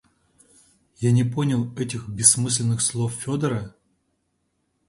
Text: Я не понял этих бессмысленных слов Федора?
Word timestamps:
Я 0.99 1.11
не 1.11 1.23
понял 1.23 1.71
этих 1.75 2.09
бессмысленных 2.09 2.81
слов 2.81 3.13
Федора? 3.13 3.75